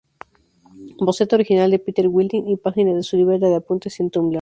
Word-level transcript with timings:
Boceto 0.97 1.35
original 1.35 1.69
de 1.69 1.77
Peter 1.77 2.07
Wilding 2.07 2.47
y 2.49 2.57
páginas 2.57 2.95
de 2.95 3.03
su 3.03 3.17
libreta 3.17 3.45
de 3.45 3.57
apuntes 3.57 3.99
en 3.99 4.09
Tumblr. 4.09 4.39